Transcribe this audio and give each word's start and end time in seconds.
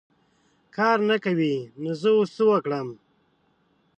کار 0.75 0.97
نه 1.09 1.17
کوې! 1.23 1.55
نو 1.81 1.91
زه 2.01 2.09
اوس 2.17 2.29
څه 2.35 2.43
وکړم. 2.51 2.87